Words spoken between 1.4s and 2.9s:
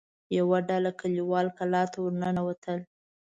کلا ته ور ننوتل.